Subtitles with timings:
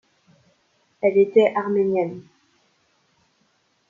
[1.03, 2.23] Elle était arménienne.